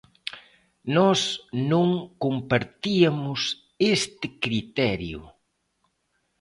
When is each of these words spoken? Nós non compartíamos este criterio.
Nós 0.95 1.19
non 1.71 1.87
compartíamos 2.23 3.41
este 3.95 4.27
criterio. 4.43 5.21